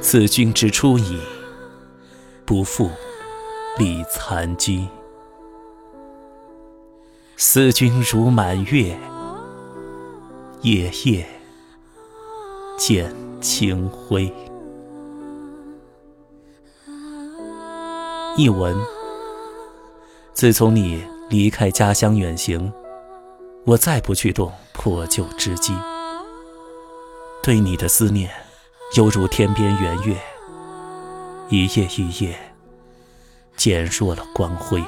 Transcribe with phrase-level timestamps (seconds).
[0.00, 1.18] 此君之出矣，
[2.44, 2.90] 不复
[3.78, 4.88] 理残机。
[7.36, 8.96] 思君如满月，
[10.62, 11.26] 夜夜
[12.78, 14.32] 见清辉。
[18.36, 18.76] 译文：
[20.32, 22.72] 自从你离开家乡远行，
[23.64, 25.74] 我再不去动破旧织机。
[27.42, 28.30] 对你的思念，
[28.94, 30.16] 犹如天边圆月，
[31.50, 32.38] 一夜一夜
[33.56, 34.82] 减弱了光辉。